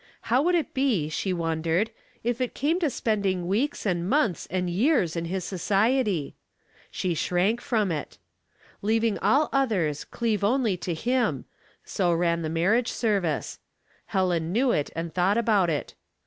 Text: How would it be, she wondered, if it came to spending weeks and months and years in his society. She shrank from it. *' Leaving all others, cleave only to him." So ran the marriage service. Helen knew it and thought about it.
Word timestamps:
How 0.33 0.41
would 0.41 0.55
it 0.55 0.73
be, 0.73 1.09
she 1.09 1.31
wondered, 1.31 1.91
if 2.23 2.41
it 2.41 2.55
came 2.55 2.79
to 2.79 2.89
spending 2.89 3.47
weeks 3.47 3.85
and 3.85 4.09
months 4.09 4.47
and 4.49 4.67
years 4.67 5.15
in 5.15 5.25
his 5.25 5.43
society. 5.43 6.35
She 6.89 7.13
shrank 7.13 7.61
from 7.61 7.91
it. 7.91 8.17
*' 8.49 8.51
Leaving 8.81 9.19
all 9.19 9.47
others, 9.53 10.03
cleave 10.03 10.43
only 10.43 10.75
to 10.75 10.95
him." 10.95 11.45
So 11.85 12.11
ran 12.13 12.41
the 12.41 12.49
marriage 12.49 12.91
service. 12.91 13.59
Helen 14.07 14.51
knew 14.51 14.71
it 14.71 14.89
and 14.95 15.13
thought 15.13 15.37
about 15.37 15.69
it. 15.69 15.93